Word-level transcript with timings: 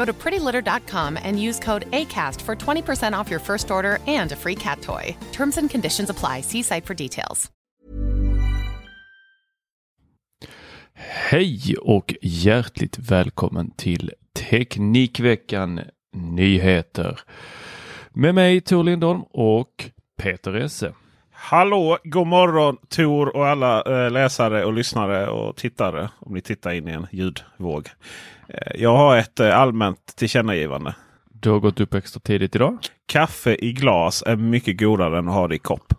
Go 0.00 0.06
to 0.06 0.14
prettylitter.com 0.14 1.18
and 1.22 1.38
use 1.48 1.60
code 1.60 1.84
ACAST 1.90 2.40
for 2.40 2.56
20% 2.56 3.20
off 3.20 3.30
your 3.30 3.40
first 3.40 3.70
order 3.70 3.98
and 4.20 4.32
a 4.32 4.36
free 4.36 4.54
cat 4.54 4.80
toy. 4.82 5.16
Terms 5.32 5.58
and 5.58 5.70
conditions 5.70 6.10
apply. 6.10 6.42
See 6.42 6.62
site 6.62 6.86
for 6.86 6.94
details. 6.94 7.50
Hej 11.30 11.76
och 11.80 12.14
hjärtligt 12.22 12.98
välkommen 12.98 13.70
till 13.76 14.10
Teknikveckan 14.32 15.80
Nyheter. 16.12 17.20
Med 18.10 18.34
mig 18.34 18.60
Tor 18.60 18.84
Lindholm 18.84 19.22
och 19.22 19.90
Peter 20.22 20.54
Esse. 20.54 20.92
Hallå, 21.42 21.98
god 22.04 22.26
morgon 22.26 22.76
Tor 22.88 23.36
och 23.36 23.46
alla 23.46 23.82
eh, 23.82 24.10
läsare 24.10 24.64
och 24.64 24.72
lyssnare 24.72 25.28
och 25.28 25.56
tittare. 25.56 26.08
Om 26.18 26.34
ni 26.34 26.40
tittar 26.40 26.72
in 26.72 26.88
i 26.88 26.92
en 26.92 27.06
ljudvåg. 27.10 27.88
Eh, 28.48 28.72
jag 28.74 28.96
har 28.96 29.16
ett 29.16 29.40
eh, 29.40 29.58
allmänt 29.58 30.16
tillkännagivande. 30.16 30.94
Du 31.32 31.50
har 31.50 31.58
gått 31.58 31.80
upp 31.80 31.94
extra 31.94 32.20
tidigt 32.20 32.56
idag. 32.56 32.78
Kaffe 33.06 33.56
i 33.60 33.72
glas 33.72 34.22
är 34.26 34.36
mycket 34.36 34.78
godare 34.78 35.18
än 35.18 35.28
att 35.28 35.34
ha 35.34 35.48
det 35.48 35.54
i 35.54 35.58
kopp. 35.58 35.94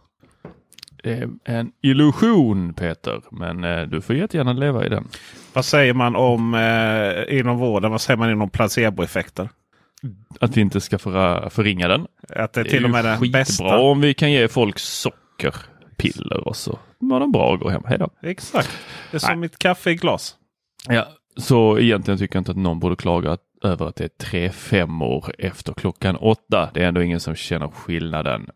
Det 1.03 1.12
är 1.12 1.30
en 1.44 1.72
illusion 1.81 2.73
Peter, 2.73 3.22
men 3.31 3.64
eh, 3.64 3.81
du 3.81 4.02
får 4.02 4.16
jättegärna 4.16 4.53
leva 4.53 4.86
i 4.86 4.89
den. 4.89 5.08
Vad 5.53 5.66
säger 5.66 5.94
man 5.94 6.16
om 6.16 6.53
eh, 6.53 7.39
inom 7.39 7.58
vården? 7.58 7.92
Vad 7.92 8.02
säger 8.02 8.17
man 8.17 8.31
inom 8.31 8.50
placeboeffekter? 8.50 9.50
Att 10.40 10.57
vi 10.57 10.62
inte 10.62 10.81
ska 10.81 10.97
förringa 10.97 11.88
den. 11.88 12.07
Att 12.30 12.53
det 12.53 12.62
är 12.62 12.66
till 12.66 12.85
och 12.85 12.91
med 12.91 13.06
den 13.06 13.19
skitbra 13.19 13.40
bästa. 13.40 13.80
om 13.80 14.01
vi 14.01 14.13
kan 14.13 14.31
ge 14.31 14.47
folk 14.47 14.80
sockerpiller 15.41 16.47
och 16.47 16.56
så 16.56 16.79
var 17.00 17.19
de 17.19 17.31
bra 17.31 17.52
och 17.52 17.59
gå 17.59 17.69
hem. 17.69 17.84
Hej 17.85 17.97
då. 17.97 18.09
Exakt. 18.24 18.69
Det 19.12 19.18
är 19.18 19.19
som 19.19 19.29
Nej. 19.29 19.38
mitt 19.38 19.59
kaffe 19.59 19.91
i 19.91 19.96
glas. 19.96 20.35
Ja, 20.88 21.07
så 21.38 21.79
egentligen 21.79 22.18
tycker 22.18 22.35
jag 22.35 22.41
inte 22.41 22.52
att 22.52 22.57
någon 22.57 22.79
borde 22.79 22.96
klaga 22.96 23.38
över 23.63 23.85
att 23.85 23.96
det 23.96 24.03
är 24.03 24.28
tre 24.28 24.50
fem 24.50 25.01
år 25.01 25.35
efter 25.38 25.74
klockan 25.74 26.16
åtta. 26.16 26.69
Det 26.74 26.84
är 26.84 26.88
ändå 26.88 27.01
ingen 27.01 27.19
som 27.19 27.35
känner 27.35 27.68
skillnaden. 27.68 28.50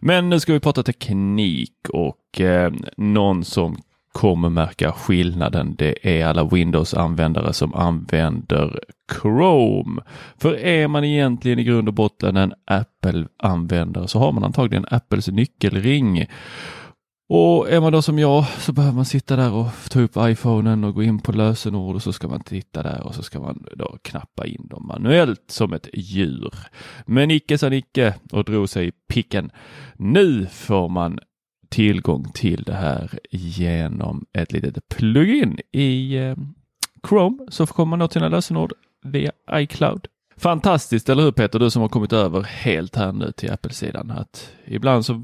Men 0.00 0.28
nu 0.28 0.40
ska 0.40 0.52
vi 0.52 0.60
prata 0.60 0.82
teknik 0.82 1.74
och 1.92 2.40
eh, 2.40 2.72
någon 2.96 3.44
som 3.44 3.82
kommer 4.16 4.48
märka 4.48 4.92
skillnaden. 4.92 5.74
Det 5.78 6.18
är 6.18 6.26
alla 6.26 6.44
Windows-användare 6.44 7.52
som 7.52 7.74
använder 7.74 8.80
Chrome. 9.12 10.02
För 10.38 10.54
är 10.54 10.88
man 10.88 11.04
egentligen 11.04 11.58
i 11.58 11.64
grund 11.64 11.88
och 11.88 11.94
botten 11.94 12.36
en 12.36 12.54
Apple-användare 12.66 14.08
så 14.08 14.18
har 14.18 14.32
man 14.32 14.44
antagligen 14.44 14.86
Apples 14.90 15.28
nyckelring. 15.28 16.26
Och 17.28 17.70
är 17.70 17.80
man 17.80 17.92
då 17.92 18.02
som 18.02 18.18
jag 18.18 18.46
så 18.58 18.72
behöver 18.72 18.94
man 18.94 19.04
sitta 19.04 19.36
där 19.36 19.52
och 19.52 19.68
ta 19.90 20.00
upp 20.00 20.16
iPhonen 20.18 20.84
och 20.84 20.94
gå 20.94 21.02
in 21.02 21.18
på 21.18 21.32
lösenord 21.32 21.94
och 21.94 22.02
så 22.02 22.12
ska 22.12 22.28
man 22.28 22.40
titta 22.40 22.82
där 22.82 23.06
och 23.06 23.14
så 23.14 23.22
ska 23.22 23.40
man 23.40 23.64
då 23.76 23.98
knappa 24.02 24.46
in 24.46 24.66
dem 24.70 24.86
manuellt 24.86 25.44
som 25.48 25.72
ett 25.72 25.88
djur. 25.92 26.54
Men 27.06 27.30
icke 27.30 27.58
sa 27.58 27.68
Nicke 27.68 28.14
och 28.32 28.44
drog 28.44 28.68
sig 28.68 28.88
i 28.88 28.92
picken. 29.08 29.50
Nu 29.96 30.46
får 30.46 30.88
man 30.88 31.18
tillgång 31.76 32.32
till 32.34 32.62
det 32.62 32.74
här 32.74 33.18
genom 33.30 34.26
ett 34.32 34.52
litet 34.52 34.88
plugin 34.88 35.58
i 35.72 36.16
eh, 36.16 36.36
Chrome 37.08 37.38
så 37.48 37.66
kommer 37.66 37.90
man 37.90 37.98
nå 37.98 38.08
sina 38.08 38.28
lösenord 38.28 38.72
via 39.04 39.32
iCloud. 39.52 40.06
Fantastiskt, 40.36 41.08
eller 41.08 41.22
hur 41.22 41.32
Peter? 41.32 41.58
Du 41.58 41.70
som 41.70 41.82
har 41.82 41.88
kommit 41.88 42.12
över 42.12 42.42
helt 42.42 42.96
här 42.96 43.12
nu 43.12 43.32
till 43.32 43.52
Apple-sidan. 43.52 44.10
Att 44.10 44.52
ibland 44.66 45.06
så 45.06 45.22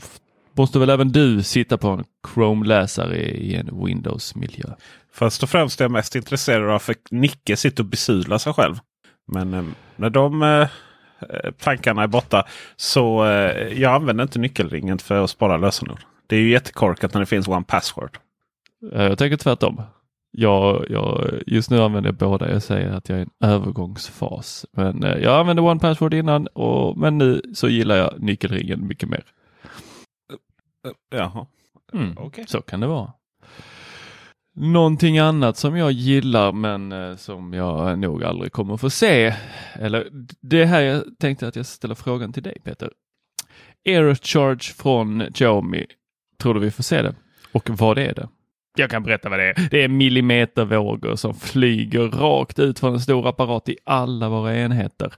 måste 0.53 0.79
väl 0.79 0.91
även 0.91 1.13
du 1.13 1.43
sitta 1.43 1.79
på 1.79 1.89
en 1.89 2.05
Chrome-läsare 2.35 3.17
i 3.17 3.55
en 3.55 3.85
Windows-miljö. 3.87 4.69
Först 5.13 5.43
och 5.43 5.49
främst 5.49 5.81
är 5.81 5.85
jag 5.85 5.93
mest 5.93 6.17
intresserad 6.17 6.71
av 6.71 6.79
för 6.79 6.95
Nicke 7.11 7.57
sitter 7.57 7.83
och 7.83 7.89
besudlar 7.89 8.39
sig 8.39 8.53
själv. 8.53 8.79
Men 9.33 9.55
eh, 9.55 9.65
när 9.97 10.11
de 10.11 10.43
eh, 10.43 10.49
eh 10.49 11.51
tankarna 11.59 12.03
är 12.03 12.07
borta 12.07 12.47
så 12.77 13.25
eh, 13.25 13.81
jag 13.81 13.95
använder 13.95 14.23
inte 14.23 14.39
nyckelringen 14.39 14.99
för 14.99 15.25
att 15.25 15.31
spara 15.31 15.57
lösenord. 15.57 16.01
Det 16.27 16.37
är 16.37 16.41
ju 16.41 16.51
jättekorkat 16.51 17.15
när 17.15 17.21
det 17.21 17.27
finns 17.27 17.49
One 17.49 17.65
Password. 17.69 18.19
Eh, 18.93 19.03
Jag 19.03 19.19
tänker 19.19 19.37
tvärtom. 19.37 19.83
Jag, 20.31 20.87
jag, 20.91 21.31
just 21.47 21.71
nu 21.71 21.81
använder 21.83 22.09
jag 22.11 22.17
båda. 22.17 22.51
Jag 22.53 22.63
säger 22.63 22.91
att 22.91 23.09
jag 23.09 23.19
är 23.19 23.23
i 23.23 23.29
en 23.41 23.49
övergångsfas. 23.51 24.67
Men 24.73 25.05
eh, 25.05 25.17
jag 25.19 25.41
använde 25.41 25.63
One 25.63 25.81
Password 25.81 26.15
innan, 26.15 26.47
och, 26.47 26.99
men 26.99 27.19
nu 27.19 27.43
så 27.55 27.69
gillar 27.69 27.97
jag 27.97 28.15
nyckelringen 28.23 28.87
mycket 28.87 29.09
mer. 29.09 29.25
Jaha, 31.11 31.47
Mm, 31.95 32.15
okej. 32.19 32.45
Så 32.49 32.63
kan 32.63 32.81
det 32.81 32.87
vara. 32.87 33.13
Någonting 34.55 35.19
annat 35.19 35.57
som 35.57 35.77
jag 35.77 35.93
gillar 35.93 36.53
men 36.53 36.93
eh, 36.93 37.17
som 37.17 37.53
jag 37.53 37.99
nog 37.99 38.25
aldrig 38.25 38.53
kommer 38.53 38.77
få 38.77 38.91
se. 38.91 39.35
Eller 39.75 40.09
det 40.41 40.65
här 40.65 40.81
jag 40.81 41.05
tänkte 41.19 41.49
att 41.49 41.57
jag 41.57 41.67
ställer 41.67 41.95
frågan 41.95 42.33
till 42.33 42.43
dig 42.43 42.59
Peter. 42.65 42.91
Aircharge 43.87 44.75
från 44.75 45.23
Xiaomi. 45.35 45.87
Tror 46.43 46.55
du 46.55 46.61
vi 46.61 46.71
får 46.71 46.83
se 46.83 47.03
det? 47.03 47.15
Och 47.53 47.71
vad 47.71 47.99
är 47.99 48.15
det? 48.15 48.29
Jag 48.77 48.91
kan 48.91 49.03
berätta 49.03 49.29
vad 49.29 49.39
det 49.39 49.51
är. 49.51 49.69
Det 49.71 49.85
är 49.85 49.89
millimetervågor 49.89 51.17
som 51.17 51.35
flyger 51.35 52.09
rakt 52.09 52.59
ut 52.59 52.79
från 52.79 52.95
en 52.95 53.01
stor 53.01 53.29
apparat 53.29 53.69
i 53.69 53.77
alla 53.85 54.29
våra 54.29 54.57
enheter. 54.57 55.13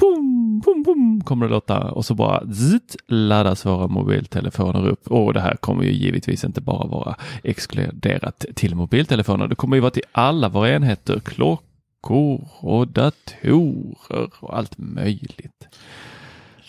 Boom, 0.00 0.60
boom, 0.64 0.82
boom 0.82 1.20
kommer 1.24 1.46
det 1.46 1.52
låta 1.52 1.90
och 1.90 2.04
så 2.04 2.14
bara 2.14 2.52
zitt, 2.52 2.96
laddas 3.06 3.66
våra 3.66 3.86
mobiltelefoner 3.86 4.88
upp. 4.88 5.06
Och 5.06 5.34
det 5.34 5.40
här 5.40 5.56
kommer 5.56 5.84
ju 5.84 5.92
givetvis 5.92 6.44
inte 6.44 6.60
bara 6.60 6.86
vara 6.86 7.16
exkluderat 7.42 8.44
till 8.54 8.74
mobiltelefoner. 8.74 9.48
Det 9.48 9.54
kommer 9.54 9.76
ju 9.76 9.80
vara 9.80 9.90
till 9.90 10.06
alla 10.12 10.48
våra 10.48 10.70
enheter, 10.70 11.20
klockor 11.20 12.48
och 12.60 12.88
datorer 12.88 14.30
och 14.40 14.56
allt 14.56 14.78
möjligt. 14.78 15.68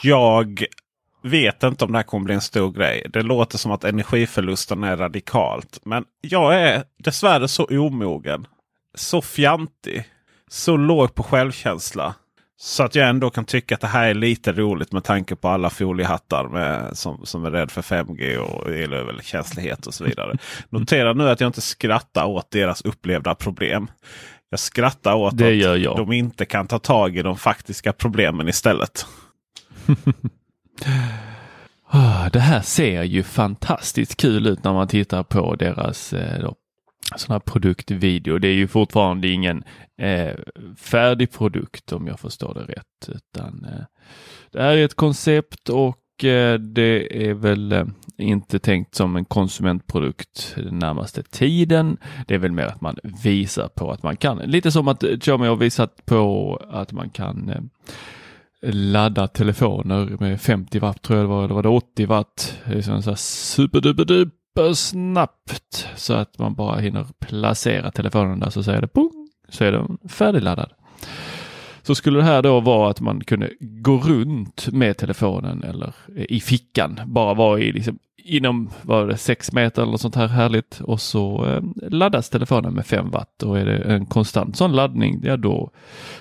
Jag 0.01 0.65
vet 1.27 1.63
inte 1.63 1.85
om 1.85 1.91
det 1.91 1.97
här 1.97 2.03
kommer 2.03 2.25
bli 2.25 2.35
en 2.35 2.41
stor 2.41 2.71
grej. 2.71 3.05
Det 3.13 3.21
låter 3.21 3.57
som 3.57 3.71
att 3.71 3.83
energiförlusten 3.83 4.83
är 4.83 4.97
radikalt. 4.97 5.79
Men 5.83 6.05
jag 6.21 6.61
är 6.61 6.83
dessvärre 7.03 7.47
så 7.47 7.65
omogen. 7.65 8.47
Så 8.95 9.21
fjantig. 9.21 10.03
Så 10.49 10.77
låg 10.77 11.15
på 11.15 11.23
självkänsla. 11.23 12.15
Så 12.59 12.83
att 12.83 12.95
jag 12.95 13.09
ändå 13.09 13.29
kan 13.29 13.45
tycka 13.45 13.75
att 13.75 13.81
det 13.81 13.87
här 13.87 14.07
är 14.07 14.13
lite 14.13 14.51
roligt 14.51 14.91
med 14.91 15.03
tanke 15.03 15.35
på 15.35 15.47
alla 15.47 15.69
foliehattar 15.69 16.47
med, 16.47 16.97
som, 16.97 17.25
som 17.25 17.45
är 17.45 17.51
rädd 17.51 17.71
för 17.71 17.81
5G 17.81 18.37
och 18.37 18.69
elöverkänslighet 18.69 19.87
och 19.87 19.93
så 19.93 20.03
vidare. 20.03 20.37
Notera 20.69 21.13
nu 21.13 21.29
att 21.29 21.41
jag 21.41 21.47
inte 21.47 21.61
skrattar 21.61 22.25
åt 22.25 22.51
deras 22.51 22.81
upplevda 22.81 23.35
problem. 23.35 23.87
Jag 24.49 24.59
skrattar 24.59 25.15
åt 25.15 25.37
Det 25.37 25.65
att 25.87 25.97
de 25.97 26.11
inte 26.11 26.45
kan 26.45 26.67
ta 26.67 26.79
tag 26.79 27.17
i 27.17 27.21
de 27.21 27.37
faktiska 27.37 27.93
problemen 27.93 28.47
istället. 28.47 29.05
Ah, 31.89 32.29
det 32.29 32.39
här 32.39 32.61
ser 32.61 33.03
ju 33.03 33.23
fantastiskt 33.23 34.17
kul 34.17 34.47
ut 34.47 34.63
när 34.63 34.73
man 34.73 34.87
tittar 34.87 35.23
på 35.23 35.55
deras 35.55 36.13
eh, 36.13 36.41
då, 36.41 36.55
sån 37.15 37.33
här 37.33 37.39
produktvideo. 37.39 38.37
Det 38.37 38.47
är 38.47 38.53
ju 38.53 38.67
fortfarande 38.67 39.27
ingen 39.27 39.63
eh, 40.01 40.35
färdig 40.77 41.31
produkt 41.31 41.91
om 41.91 42.07
jag 42.07 42.19
förstår 42.19 42.53
det 42.53 42.73
rätt. 42.73 43.15
Utan, 43.15 43.65
eh, 43.65 43.85
det 44.51 44.61
här 44.61 44.77
är 44.77 44.85
ett 44.85 44.95
koncept 44.95 45.69
och 45.69 46.23
eh, 46.23 46.59
det 46.59 47.27
är 47.29 47.33
väl 47.33 47.71
eh, 47.71 47.85
inte 48.17 48.59
tänkt 48.59 48.95
som 48.95 49.15
en 49.15 49.25
konsumentprodukt 49.25 50.53
den 50.55 50.79
närmaste 50.79 51.23
tiden. 51.23 51.97
Det 52.27 52.35
är 52.35 52.39
väl 52.39 52.51
mer 52.51 52.65
att 52.65 52.81
man 52.81 52.97
visar 53.23 53.67
på 53.67 53.91
att 53.91 54.03
man 54.03 54.17
kan. 54.17 54.37
Lite 54.37 54.71
som 54.71 54.87
att 54.87 55.03
eh, 55.03 55.17
Xiaomi 55.17 55.47
har 55.47 55.55
visat 55.55 56.05
på 56.05 56.55
att 56.69 56.91
man 56.91 57.09
kan 57.09 57.49
eh, 57.49 57.61
ladda 58.61 59.27
telefoner 59.27 60.17
med 60.19 60.41
50 60.41 60.79
watt 60.79 61.01
tror 61.01 61.19
jag 61.19 61.25
det 61.25 61.29
var, 61.29 61.43
eller 61.43 61.55
var 61.55 61.63
det 61.63 61.69
80 61.69 62.05
watt. 62.05 62.59
Det 62.65 62.77
är 62.77 62.81
så 62.81 62.91
här 62.91 63.15
superduperduper 63.15 64.73
snabbt 64.73 65.87
så 65.95 66.13
att 66.13 66.39
man 66.39 66.55
bara 66.55 66.79
hinner 66.79 67.05
placera 67.19 67.91
telefonen 67.91 68.39
där 68.39 68.49
så 68.49 68.63
säger 68.63 68.81
det 68.81 68.87
pung, 68.87 69.29
så 69.49 69.63
är 69.63 69.71
den 69.71 69.97
färdigladdad. 70.09 70.71
Så 71.81 71.95
skulle 71.95 72.19
det 72.19 72.23
här 72.23 72.41
då 72.41 72.59
vara 72.59 72.89
att 72.89 73.01
man 73.01 73.23
kunde 73.23 73.51
gå 73.59 73.97
runt 73.97 74.71
med 74.71 74.97
telefonen 74.97 75.63
eller 75.63 75.93
i 76.15 76.39
fickan, 76.39 76.99
bara 77.05 77.33
vara 77.33 77.59
i 77.59 77.71
liksom 77.71 77.99
inom 78.27 78.69
vad 78.81 79.07
det, 79.07 79.17
sex 79.17 79.51
meter 79.51 79.81
eller 79.81 79.97
sånt 79.97 80.15
här 80.15 80.27
härligt 80.27 80.81
och 80.81 81.01
så 81.01 81.45
eh, 81.45 81.89
laddas 81.89 82.29
telefonen 82.29 82.73
med 82.73 82.85
5 82.85 83.09
watt 83.09 83.43
och 83.43 83.59
är 83.59 83.65
det 83.65 83.77
en 83.77 84.05
konstant 84.05 84.57
sån 84.57 84.71
laddning, 84.71 85.19
ja 85.23 85.37
då, 85.37 85.71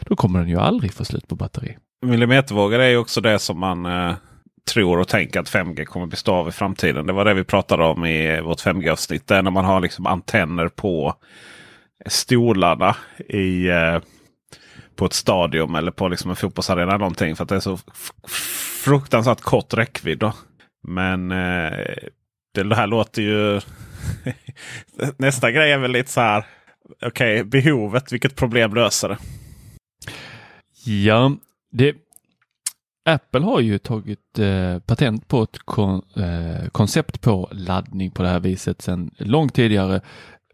då 0.01 0.17
kommer 0.17 0.39
den 0.39 0.49
ju 0.49 0.59
aldrig 0.59 0.93
få 0.93 1.05
slut 1.05 1.29
på 1.29 1.35
batteri. 1.35 1.77
Millimetervågor 2.03 2.79
är 2.79 2.89
ju 2.89 2.97
också 2.97 3.21
det 3.21 3.39
som 3.39 3.59
man 3.61 3.87
eh, 3.87 4.15
tror 4.71 4.99
och 4.99 5.09
tänker 5.09 5.41
att 5.41 5.51
5G 5.51 5.85
kommer 5.85 6.07
bestå 6.07 6.35
av 6.35 6.49
i 6.49 6.53
framtiden. 6.53 7.07
Det 7.07 7.13
var 7.13 7.25
det 7.25 7.35
vi 7.35 7.45
pratade 7.45 7.85
om 7.85 8.05
i 8.05 8.41
vårt 8.41 8.61
5G-avsnitt. 8.61 9.29
När 9.29 9.43
man 9.43 9.65
har 9.65 9.81
liksom 9.81 10.07
antenner 10.07 10.69
på 10.69 11.15
stolarna 12.07 12.97
i, 13.29 13.69
eh, 13.69 13.99
på 14.97 15.07
ett 15.07 15.13
stadion 15.13 15.75
eller 15.75 15.91
på 15.91 16.09
liksom 16.09 16.31
en 16.31 16.37
fotbollsarena. 16.37 16.83
Eller 16.83 16.99
någonting, 16.99 17.37
för 17.37 17.43
att 17.43 17.49
det 17.49 17.57
är 17.57 17.61
så 17.61 17.79
fruktansvärt 18.85 19.41
kort 19.41 19.75
räckvidd. 19.75 20.19
Då. 20.19 20.33
Men 20.89 21.33
eh, 21.33 21.95
det 22.55 22.77
här 22.77 22.87
låter 22.87 23.23
ju... 23.23 23.61
Nästa 25.17 25.51
grej 25.51 25.73
är 25.73 25.79
väl 25.79 25.93
lite 25.93 26.11
så 26.11 26.21
här. 26.21 26.45
Okej, 27.03 27.45
behovet. 27.45 28.13
Vilket 28.13 28.37
problem 28.37 28.75
löser 28.75 29.09
det? 29.09 29.19
Ja, 30.85 31.33
det, 31.77 31.97
Apple 33.05 33.41
har 33.41 33.61
ju 33.61 33.79
tagit 33.79 34.39
eh, 34.39 34.79
patent 34.79 35.29
på 35.29 35.43
ett 35.43 35.59
kon, 35.59 36.03
eh, 36.17 36.69
koncept 36.69 37.21
på 37.21 37.49
laddning 37.53 38.11
på 38.11 38.23
det 38.23 38.29
här 38.29 38.41
viset 38.41 38.83
sedan 38.83 39.11
långt 39.19 39.55
tidigare 39.55 40.01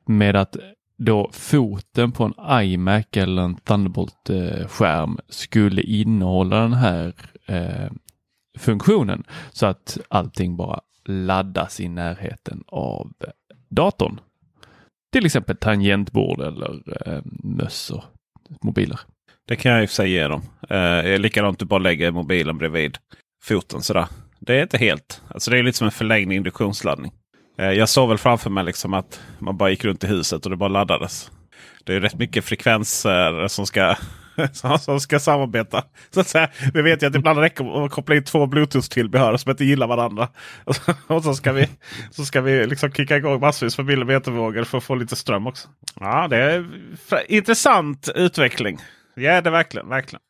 med 0.07 0.37
att 0.37 0.57
då 0.97 1.31
foten 1.33 2.13
på 2.13 2.25
en 2.25 2.65
iMac 2.65 3.07
eller 3.13 3.43
en 3.43 3.57
Thunderbolt-skärm 3.57 5.11
eh, 5.11 5.25
skulle 5.29 5.83
innehålla 5.83 6.61
den 6.61 6.73
här 6.73 7.15
eh, 7.47 7.93
funktionen 8.59 9.25
så 9.51 9.67
att 9.67 9.99
allting 10.09 10.57
bara 10.57 10.81
laddas 11.05 11.81
i 11.81 11.89
närheten 11.89 12.65
av 12.67 13.13
datorn. 13.69 14.21
Till 15.13 15.27
exempel 15.27 15.57
tangentbord 15.57 16.41
eller 16.41 17.09
eh, 17.09 17.23
möss 17.43 17.91
och 17.91 18.05
mobiler. 18.63 19.01
Det 19.53 19.57
kan 19.57 19.73
jag 19.73 19.83
i 19.83 19.87
och 19.87 19.91
för 19.91 19.95
sig 19.95 20.11
ge 20.11 20.29
dem. 20.29 20.43
Eh, 20.71 21.19
likadant 21.19 21.59
du 21.59 21.65
bara 21.65 21.79
lägger 21.79 22.11
mobilen 22.11 22.59
bredvid 22.59 22.99
foten 23.45 23.83
sådär. 23.83 24.07
Det 24.41 24.59
är 24.59 24.63
inte 24.63 24.79
helt. 24.79 25.23
Alltså 25.29 25.51
det 25.51 25.59
är 25.59 25.63
lite 25.63 25.79
som 25.79 25.85
en 25.85 25.91
förlängd 25.91 26.33
induktionsladdning. 26.33 27.13
Eh, 27.59 27.71
jag 27.71 27.89
såg 27.89 28.09
väl 28.09 28.19
framför 28.19 28.51
mig 28.51 28.65
liksom 28.65 28.95
att 28.95 29.21
man 29.39 29.57
bara 29.57 29.71
gick 29.71 29.85
runt 29.85 30.05
i 30.05 30.07
huset 30.07 30.45
och 30.45 30.51
det 30.51 30.57
bara 30.57 30.69
laddades. 30.69 31.31
Det 31.85 31.95
är 31.95 32.01
rätt 32.01 32.15
mycket 32.15 32.45
frekvenser 32.45 33.49
som 33.49 33.67
ska, 33.67 33.95
som 34.81 35.01
ska 35.01 35.21
samarbeta. 35.21 35.85
Så 36.11 36.21
att 36.21 36.29
säga. 36.29 36.49
Vi 36.75 36.83
vet 36.83 37.03
ju 37.03 37.07
att 37.07 37.13
det 37.13 37.19
ibland 37.19 37.39
räcker 37.39 37.85
att 37.85 37.91
koppla 37.91 38.15
in 38.15 38.25
två 38.25 38.47
bluetooth-tillbehör 38.47 39.37
som 39.37 39.51
inte 39.51 39.65
gillar 39.65 39.87
varandra. 39.87 40.29
Och 40.65 40.77
så, 40.77 40.93
och 41.07 41.25
så 41.25 41.35
ska 41.35 41.53
vi, 41.53 41.69
så 42.11 42.25
ska 42.25 42.41
vi 42.41 42.67
liksom 42.67 42.93
kicka 42.93 43.17
igång 43.17 43.41
massvis 43.41 43.79
med 43.79 43.87
millimetervågor 43.87 44.65
för 44.65 44.79
att 44.79 44.85
få 44.85 44.95
lite 44.95 45.17
ström 45.17 45.47
också. 45.47 45.69
Ja, 46.01 46.29
det 46.29 46.37
är 46.37 46.65
intressant 47.29 48.09
utveckling. 48.15 48.79
Ja, 49.15 49.41
det 49.41 49.51
verkligen. 49.51 49.89
verkligen. 49.89 50.23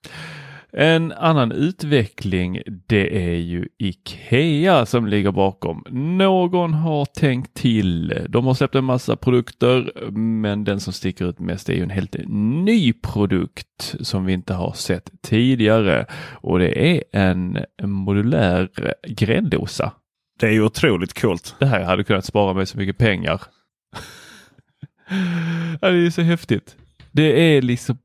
En 0.77 1.13
annan 1.13 1.53
utveckling 1.53 2.63
det 2.87 3.33
är 3.33 3.37
ju 3.37 3.69
Ikea 3.79 4.87
som 4.87 5.07
ligger 5.07 5.33
bakom. 5.33 5.85
Någon 5.91 6.75
har 6.75 7.05
tänkt 7.05 7.55
till. 7.55 8.27
De 8.29 8.47
har 8.47 8.55
släppt 8.55 8.75
en 8.75 8.85
massa 8.85 9.17
produkter 9.17 10.11
men 10.19 10.65
den 10.65 10.81
som 10.81 10.93
sticker 10.93 11.29
ut 11.29 11.39
mest 11.39 11.69
är 11.69 11.75
ju 11.75 11.83
en 11.83 11.91
helt 11.91 12.17
ny 12.29 12.93
produkt 12.93 13.95
som 14.01 14.25
vi 14.25 14.33
inte 14.33 14.55
har 14.55 14.73
sett 14.73 15.11
tidigare 15.23 16.07
och 16.33 16.59
det 16.59 16.97
är 16.97 17.03
en 17.13 17.59
modulär 17.83 18.69
gräddosa. 19.09 19.93
Det 20.41 20.47
är 20.47 20.53
ju 20.53 20.63
otroligt 20.63 21.21
coolt. 21.21 21.57
Det 21.59 21.67
här 21.67 21.85
hade 21.85 22.05
kunnat 22.05 22.25
spara 22.25 22.55
mig 22.55 22.67
så 22.67 22.79
mycket 22.79 22.99
pengar. 22.99 23.43
det 25.81 25.87
är 25.87 26.11
så 26.11 26.23
häftigt. 26.23 26.77
Det 27.13 27.57
är 27.57 27.63
liksom 27.63 27.99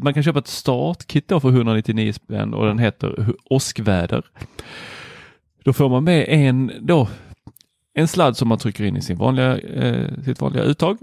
man 0.00 0.14
kan 0.14 0.22
köpa 0.22 0.38
ett 0.38 0.46
startkit 0.46 1.28
då 1.28 1.40
för 1.40 1.48
199 1.48 2.12
spänn 2.12 2.54
och 2.54 2.66
den 2.66 2.78
heter 2.78 3.34
åskväder. 3.44 4.24
Då 5.64 5.72
får 5.72 5.88
man 5.88 6.04
med 6.04 6.24
en, 6.28 6.72
då, 6.80 7.08
en 7.94 8.08
sladd 8.08 8.36
som 8.36 8.48
man 8.48 8.58
trycker 8.58 8.84
in 8.84 8.96
i 8.96 9.02
sin 9.02 9.18
vanliga, 9.18 9.58
eh, 9.58 10.22
sitt 10.24 10.40
vanliga 10.40 10.62
uttag. 10.62 10.98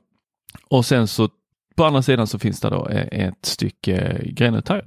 Och 0.69 0.85
sen 0.85 1.07
så 1.07 1.29
på 1.75 1.85
andra 1.85 2.01
sidan 2.01 2.27
så 2.27 2.39
finns 2.39 2.59
det 2.59 2.69
då 2.69 2.87
ett 3.11 3.45
stycke 3.45 4.21
grenuttag. 4.25 4.81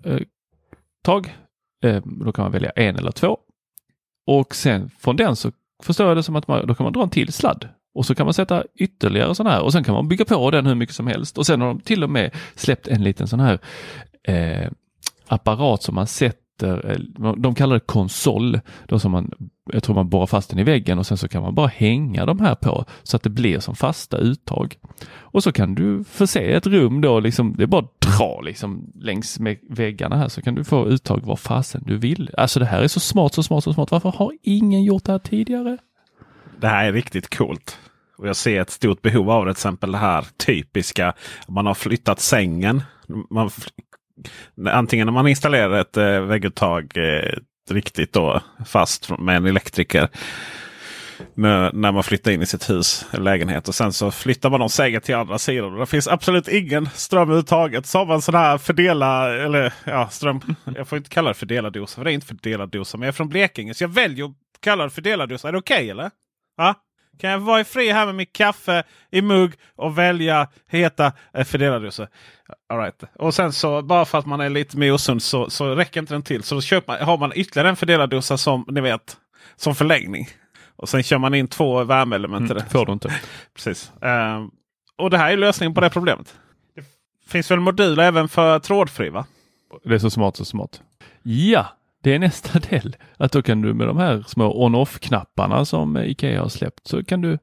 Eh, 1.85 2.03
då 2.05 2.33
kan 2.33 2.45
man 2.45 2.53
välja 2.53 2.71
en 2.71 2.97
eller 2.97 3.12
två. 3.12 3.38
Och 4.27 4.55
sen 4.55 4.91
från 4.99 5.17
den 5.17 5.37
så 5.37 5.53
förstår 5.83 6.06
jag 6.06 6.17
det 6.17 6.23
som 6.23 6.37
att 6.37 6.49
man, 6.49 6.67
då 6.67 6.75
kan 6.75 6.85
man 6.85 6.93
dra 6.93 7.03
en 7.03 7.11
till 7.11 7.33
sladd 7.33 7.69
och 7.94 8.06
så 8.06 8.15
kan 8.15 8.27
man 8.27 8.35
sätta 8.35 8.65
ytterligare 8.75 9.35
sådana 9.35 9.56
här 9.56 9.62
och 9.62 9.73
sen 9.73 9.85
kan 9.85 9.94
man 9.94 10.09
bygga 10.09 10.25
på 10.25 10.50
den 10.50 10.67
hur 10.67 10.75
mycket 10.75 10.94
som 10.94 11.06
helst. 11.06 11.39
Och 11.39 11.47
sen 11.47 11.61
har 11.61 11.69
de 11.69 11.81
till 11.81 12.05
och 12.05 12.11
med 12.11 12.31
släppt 12.55 12.89
en 12.89 13.03
liten 13.03 13.29
sån 13.29 13.41
här 13.41 13.59
eh, 14.25 14.71
apparat 15.27 15.83
som 15.83 15.94
man 15.94 16.06
sätter, 16.06 16.91
eh, 16.91 17.33
de 17.37 17.55
kallar 17.55 17.75
det 17.75 17.81
konsol, 17.81 18.61
då 18.89 18.99
som 18.99 19.12
man, 19.12 19.31
jag 19.73 19.83
tror 19.83 19.94
man 19.94 20.09
borrar 20.09 20.27
fast 20.27 20.50
den 20.50 20.59
i 20.59 20.65
väggen 20.65 20.99
och 20.99 21.06
sen 21.06 21.17
så 21.17 21.29
kan 21.29 21.43
man 21.43 21.55
bara 21.55 21.67
hänga 21.67 22.27
de 22.27 22.41
här 22.41 22.55
på 22.55 22.85
så 23.03 23.17
att 23.17 23.23
det 23.23 23.31
blir 23.31 23.61
som 23.61 23.75
fasta 23.75 24.17
uttag. 24.17 24.77
Och 25.12 25.43
så 25.43 25.52
kan 25.52 25.75
du 25.75 26.05
förse 26.05 26.40
ett 26.40 26.66
rum 26.66 27.00
då, 27.00 27.21
liksom, 27.21 27.55
det 27.57 27.62
är 27.62 27.66
bara 27.66 27.83
att 27.83 28.00
dra 28.00 28.40
liksom 28.40 28.93
längs 28.95 29.40
med 29.40 29.59
väggarna 29.71 30.16
här 30.16 30.28
så 30.28 30.43
kan 30.43 30.55
du 30.55 30.64
få 30.64 30.88
uttag 30.88 31.26
var 31.26 31.37
fasen 31.37 31.83
du 31.87 31.97
vill. 31.97 32.31
Alltså 32.37 32.61
det 32.61 32.66
här 32.66 32.83
är 32.83 32.88
så 32.88 33.00
smart, 33.00 33.35
så 33.35 33.43
smart, 33.43 33.64
så 33.64 33.73
smart. 33.73 33.90
Varför 33.90 34.11
har 34.11 34.33
ingen 34.43 34.85
gjort 34.85 35.05
det 35.05 35.12
här 35.12 35.19
tidigare? 35.19 35.78
Det 36.61 36.69
här 36.69 36.85
är 36.85 36.93
riktigt 36.93 37.37
coolt. 37.37 37.78
Och 38.23 38.29
jag 38.29 38.37
ser 38.37 38.61
ett 38.61 38.71
stort 38.71 39.02
behov 39.02 39.31
av 39.31 39.45
det. 39.45 39.52
Till 39.52 39.59
exempel 39.59 39.93
det 39.93 39.99
här 39.99 40.26
typiska. 40.37 41.14
Man 41.49 41.67
har 41.67 41.75
flyttat 41.75 42.21
sängen. 42.21 42.83
Man, 43.31 43.50
antingen 44.71 45.07
när 45.07 45.12
man 45.12 45.29
installerar 45.29 45.81
ett 45.81 45.97
eh, 45.97 46.21
vägguttag 46.21 46.93
eh, 46.97 47.33
riktigt 47.71 48.12
då 48.12 48.41
fast 48.67 49.19
med 49.19 49.37
en 49.37 49.47
elektriker. 49.47 50.09
När, 51.35 51.73
när 51.73 51.93
man 51.93 52.02
flyttar 52.02 52.31
in 52.31 52.43
i 52.43 52.47
sitt 52.47 52.71
hus 52.71 53.07
eller 53.12 53.25
lägenhet. 53.25 53.69
Och 53.69 53.75
sen 53.75 53.93
så 53.93 54.11
flyttar 54.11 54.50
man 54.50 54.61
de 54.61 54.69
sängen 54.69 55.00
till 55.00 55.14
andra 55.14 55.38
sidan. 55.38 55.73
Och 55.73 55.81
det 55.81 55.87
finns 55.87 56.09
absolut 56.09 56.49
ingen 56.49 56.88
ström 56.95 57.23
överhuvudtaget. 57.23 57.87
Så 57.87 57.99
har 57.99 58.07
man 58.07 58.23
sån 58.23 58.35
här 58.35 58.59
fördela, 58.59 59.35
eller 59.35 59.73
ja 59.85 60.09
ström. 60.09 60.41
Jag 60.76 60.88
får 60.88 60.99
inte 60.99 61.11
kalla 61.11 61.29
det 61.29 61.35
fördelardosa. 61.35 61.95
För 61.97 62.05
det 62.05 62.12
är 62.12 62.14
inte 62.14 62.26
fördelardosa. 62.26 62.99
Men 62.99 63.07
jag 63.07 63.12
är 63.12 63.17
från 63.17 63.29
Blekinge 63.29 63.75
så 63.75 63.85
jag 63.85 63.88
väljer 63.88 64.25
att 64.25 64.33
kalla 64.61 64.85
det 64.85 64.91
fördelardosa. 64.91 65.49
Är 65.49 65.52
det 65.52 65.59
okej 65.59 65.76
okay, 65.76 65.91
eller? 65.91 66.11
Ja? 66.57 66.75
Kan 67.19 67.31
jag 67.31 67.38
vara 67.38 67.61
i 67.61 67.64
fri 67.64 67.90
här 67.92 68.07
med 68.07 68.14
mitt 68.14 68.33
kaffe 68.33 68.83
i 69.11 69.23
mugg 69.23 69.52
och 69.76 69.99
välja 69.99 70.49
heta 70.69 71.12
eh, 71.35 71.45
fördelardosa? 71.45 72.09
All 72.69 72.78
right. 72.78 73.02
Och 73.19 73.35
sen 73.35 73.52
så 73.52 73.83
bara 73.83 74.04
för 74.04 74.19
att 74.19 74.26
man 74.26 74.40
är 74.40 74.49
lite 74.50 74.76
mer 74.78 74.92
osund 74.92 75.23
så, 75.23 75.50
så 75.50 75.75
räcker 75.75 76.00
inte 76.00 76.14
den 76.14 76.23
till. 76.23 76.42
Så 76.42 76.54
då 76.54 76.61
köper 76.61 76.92
man, 76.92 77.02
har 77.07 77.19
man 77.19 77.33
ytterligare 77.35 77.69
en 77.69 77.76
fördelardosa 77.76 78.38
som 78.38 78.64
ni 78.69 78.81
vet 78.81 79.16
som 79.57 79.75
förlängning. 79.75 80.28
Och 80.76 80.88
sen 80.88 81.02
kör 81.02 81.19
man 81.19 81.35
in 81.35 81.49
två 81.49 81.85
värmeelement 81.85 82.50
i 82.50 82.52
Mm, 82.52 82.64
det. 82.64 82.71
får 82.71 82.87
du 82.87 82.92
inte. 82.92 83.12
Precis. 83.54 83.92
Ehm, 84.02 84.50
och 84.99 85.11
det 85.11 85.19
här 85.19 85.33
är 85.33 85.37
lösningen 85.37 85.75
på 85.75 85.81
det 85.81 85.90
problemet. 85.90 86.35
Det 86.75 86.85
finns 87.31 87.50
väl 87.50 87.61
moduler 87.61 88.02
även 88.04 88.28
för 88.28 88.59
trådfri 88.59 89.09
va? 89.09 89.26
Det 89.85 89.95
är 89.95 89.99
så 89.99 90.11
smart, 90.11 90.37
så 90.37 90.45
smart. 90.45 90.81
Ja, 91.23 91.66
det 92.02 92.14
är 92.14 92.18
nästa 92.18 92.59
del. 92.59 92.97
Att 93.16 93.32
då 93.32 93.42
kan 93.42 93.62
du 93.62 93.75
med 93.75 93.87
de 93.87 93.97
här 93.97 94.25
små 94.26 94.64
on-off-knapparna 94.64 95.64
som 95.64 95.97
Ikea 95.97 96.42
har 96.42 96.49
släppt 96.49 96.87
så 96.87 97.04
kan 97.04 97.21
du 97.21 97.38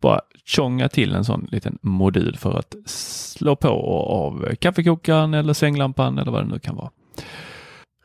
bara 0.00 0.20
tjonga 0.44 0.88
till 0.88 1.14
en 1.14 1.24
sån 1.24 1.48
liten 1.50 1.78
modul 1.82 2.36
för 2.36 2.58
att 2.58 2.74
slå 2.86 3.56
på 3.56 3.68
av 3.68 4.54
kaffekokaren 4.54 5.34
eller 5.34 5.52
sänglampan 5.52 6.18
eller 6.18 6.32
vad 6.32 6.44
det 6.44 6.48
nu 6.52 6.58
kan 6.58 6.76
vara. 6.76 6.90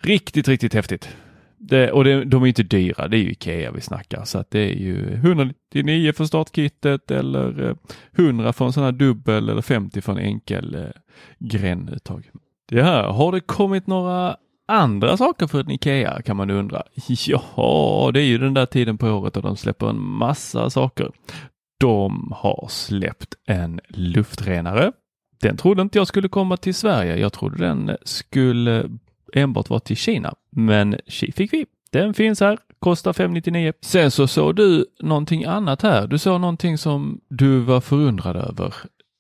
Riktigt, 0.02 0.48
riktigt 0.48 0.74
häftigt. 0.74 1.10
Det, 1.58 1.92
och 1.92 2.04
det, 2.04 2.24
de 2.24 2.44
är 2.44 2.48
inte 2.48 2.64
dyra, 2.64 3.08
det 3.08 3.18
är 3.18 3.22
ju 3.22 3.32
Ikea 3.32 3.72
vi 3.72 3.82
snackar. 3.82 4.26
Så 4.26 4.38
att 4.38 4.52
det 4.52 4.60
är 4.60 4.76
ju 4.76 5.14
199 5.14 6.14
för 6.14 6.26
startkittet 6.26 7.12
eller 7.12 7.70
eh, 7.70 7.76
100 8.18 8.54
för 8.54 8.66
en 8.66 8.74
sån 8.74 8.84
här 8.84 8.92
dubbel 8.92 9.50
eller 9.50 9.62
50 9.62 10.02
för 10.02 10.12
en 10.12 10.18
enkel 10.18 10.76
eh, 10.76 10.82
grännuttag. 11.40 12.30
Det 12.70 12.84
här, 12.84 13.04
har 13.04 13.32
det 13.32 13.40
kommit 13.40 13.88
några 13.88 14.38
andra 14.66 15.18
saker 15.18 15.48
för 15.48 15.60
en 15.60 15.72
Ikea 15.72 16.22
kan 16.22 16.38
man 16.38 16.50
undra. 16.50 16.84
Ja, 17.28 18.12
det 18.14 18.22
är 18.22 18.26
ju 18.26 18.38
den 18.38 18.54
där 18.54 18.66
tiden 18.66 18.98
på 18.98 19.08
året 19.08 19.34
då 19.34 19.42
de 19.42 19.58
släpper 19.58 19.90
en 19.90 20.02
massa 20.02 20.70
saker. 20.70 21.12
De 21.80 22.32
har 22.36 22.68
släppt 22.70 23.36
en 23.46 23.80
luftrenare. 23.88 24.92
Den 25.42 25.58
trodde 25.58 25.82
inte 25.82 25.98
jag 25.98 26.08
skulle 26.08 26.30
komma 26.30 26.58
till 26.58 26.76
Sverige. 26.76 27.18
Jag 27.18 27.34
trodde 27.34 27.58
den 27.58 27.98
skulle 28.04 28.90
enbart 29.34 29.70
vara 29.70 29.80
till 29.80 29.98
Kina, 29.98 30.34
men 30.50 30.98
fick 31.08 31.54
vi. 31.54 31.66
Den 31.92 32.14
finns 32.14 32.40
här, 32.40 32.58
kostar 32.80 33.14
599. 33.14 33.74
Sen 33.82 34.12
så 34.12 34.28
såg 34.28 34.56
du 34.56 34.86
någonting 35.00 35.46
annat 35.46 35.82
här. 35.82 36.08
Du 36.08 36.18
såg 36.18 36.42
någonting 36.42 36.78
som 36.78 37.22
du 37.30 37.60
var 37.60 37.82
förundrad 37.82 38.36
över 38.36 38.74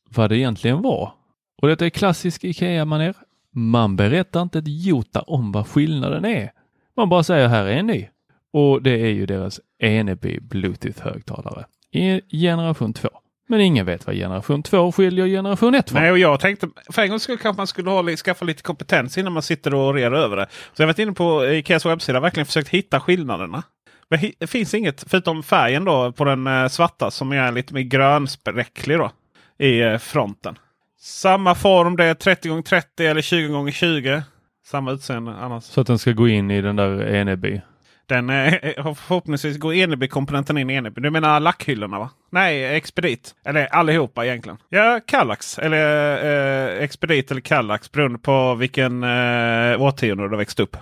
vad 0.09 0.29
det 0.29 0.37
egentligen 0.37 0.81
var. 0.81 1.13
Och 1.61 1.67
detta 1.67 1.85
är 1.85 1.89
klassisk 1.89 2.43
IKEA-manér. 2.43 3.15
Man 3.57 3.95
berättar 3.95 4.41
inte 4.41 4.59
ett 4.59 4.67
jota 4.67 5.21
om 5.21 5.51
vad 5.51 5.67
skillnaden 5.67 6.25
är. 6.25 6.51
Man 6.97 7.09
bara 7.09 7.23
säger 7.23 7.47
här 7.47 7.65
är 7.65 7.77
en 7.77 7.87
ny. 7.87 8.07
Och 8.53 8.81
det 8.81 8.91
är 8.91 9.09
ju 9.09 9.25
deras 9.25 9.59
Eneby 9.79 10.39
Bluetooth-högtalare 10.39 11.65
i 11.91 12.21
generation 12.31 12.93
2. 12.93 13.09
Men 13.47 13.61
ingen 13.61 13.85
vet 13.85 14.07
vad 14.07 14.15
generation 14.15 14.63
2 14.63 14.91
skiljer 14.91 15.27
generation 15.27 15.75
1 15.75 15.89
från. 15.89 16.01
Nej, 16.01 16.11
och 16.11 16.19
jag 16.19 16.39
tänkte 16.39 16.69
för 16.89 17.01
en 17.01 17.09
gång 17.09 17.19
skulle 17.19 17.37
kanske 17.37 17.59
man 17.59 17.67
skulle 17.67 17.89
ha, 17.89 18.15
skaffa 18.15 18.45
lite 18.45 18.63
kompetens 18.63 19.17
innan 19.17 19.33
man 19.33 19.43
sitter 19.43 19.73
och 19.73 19.93
rear 19.93 20.11
över 20.11 20.37
det. 20.37 20.47
Så 20.73 20.81
jag 20.81 20.87
har 20.87 20.93
varit 20.93 20.99
inne 20.99 21.11
på 21.11 21.43
eh, 21.43 21.57
Ikeas 21.57 21.85
webbsida 21.85 22.17
och 22.17 22.23
verkligen 22.23 22.45
försökt 22.45 22.69
hitta 22.69 22.99
skillnaderna. 22.99 23.63
Men 24.09 24.31
det 24.39 24.47
finns 24.47 24.73
inget 24.73 25.05
förutom 25.07 25.43
färgen 25.43 25.85
då 25.85 26.11
på 26.11 26.25
den 26.25 26.47
eh, 26.47 26.67
svarta 26.67 27.11
som 27.11 27.31
är 27.31 27.51
lite 27.51 27.73
mer 27.73 27.81
grönspräcklig 27.81 28.97
då 28.97 29.11
i 29.57 29.81
eh, 29.81 29.97
fronten. 29.97 30.57
Samma 31.05 31.55
form, 31.55 31.95
det 31.95 32.03
är 32.05 32.13
30 32.13 32.59
x 32.59 32.69
30 32.69 33.05
eller 33.05 33.21
20 33.21 33.67
x 33.67 33.77
20 33.77 34.23
Samma 34.65 34.91
utseende 34.91 35.31
annars. 35.35 35.63
Så 35.63 35.81
att 35.81 35.87
den 35.87 35.99
ska 35.99 36.11
gå 36.11 36.27
in 36.27 36.51
i 36.51 36.61
den 36.61 36.75
där 36.75 37.15
Eneby? 37.15 37.61
Den 38.05 38.29
eh, 38.29 38.53
förhoppningsvis 38.95 39.57
går 39.57 39.73
Eneby-komponenten 39.73 40.57
in 40.57 40.69
i 40.69 40.73
Eneby. 40.73 41.01
Du 41.01 41.09
menar 41.09 41.39
lackhyllorna 41.39 41.99
va? 41.99 42.09
Nej, 42.31 42.75
Expedit. 42.75 43.35
Eller 43.45 43.65
allihopa 43.65 44.25
egentligen. 44.25 44.57
Ja, 44.69 44.99
Kallax. 45.05 45.59
Eller 45.59 46.75
eh, 46.77 46.83
Expedit 46.83 47.31
eller 47.31 47.41
Kallax 47.41 47.91
beroende 47.91 48.19
på 48.19 48.55
vilken 48.55 49.03
eh, 49.03 49.81
årtionde 49.81 50.29
du 50.29 50.37
växt 50.37 50.59
upp. 50.59 50.77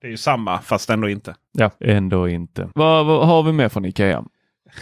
Det 0.00 0.06
är 0.06 0.10
ju 0.10 0.16
samma 0.16 0.58
fast 0.58 0.90
ändå 0.90 1.08
inte. 1.08 1.34
Ja, 1.52 1.70
ändå 1.80 2.28
inte. 2.28 2.68
Vad, 2.74 3.06
vad 3.06 3.26
har 3.26 3.42
vi 3.42 3.52
med 3.52 3.72
från 3.72 3.84
Ikea? 3.84 4.24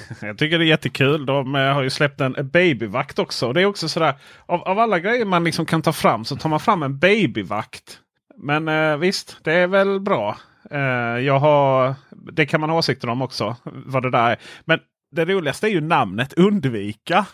Jag 0.20 0.38
tycker 0.38 0.58
det 0.58 0.64
är 0.64 0.68
jättekul. 0.68 1.26
De 1.26 1.54
eh, 1.54 1.74
har 1.74 1.82
ju 1.82 1.90
släppt 1.90 2.20
en 2.20 2.50
babyvakt 2.52 3.18
också. 3.18 3.52
Det 3.52 3.60
är 3.60 3.66
också 3.66 3.88
sådär. 3.88 4.14
Av, 4.46 4.62
av 4.62 4.78
alla 4.78 4.98
grejer 4.98 5.24
man 5.24 5.44
liksom 5.44 5.66
kan 5.66 5.82
ta 5.82 5.92
fram 5.92 6.24
så 6.24 6.36
tar 6.36 6.48
man 6.48 6.60
fram 6.60 6.82
en 6.82 6.98
babyvakt. 6.98 7.98
Men 8.36 8.68
eh, 8.68 8.96
visst, 8.96 9.36
det 9.42 9.52
är 9.52 9.66
väl 9.66 10.00
bra. 10.00 10.36
Eh, 10.70 10.78
jag 11.18 11.38
har, 11.38 11.94
det 12.32 12.46
kan 12.46 12.60
man 12.60 12.70
ha 12.70 12.78
åsikter 12.78 13.08
om 13.08 13.22
också. 13.22 13.56
Vad 13.64 14.02
det 14.02 14.10
där 14.10 14.30
är. 14.30 14.36
Men 14.64 14.78
det 15.16 15.24
roligaste 15.24 15.66
är 15.66 15.70
ju 15.70 15.80
namnet 15.80 16.32
undvika. 16.32 17.26